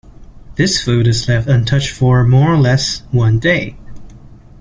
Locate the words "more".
2.23-2.51